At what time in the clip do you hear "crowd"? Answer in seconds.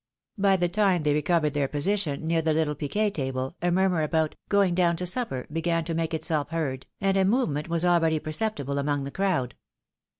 9.11-9.53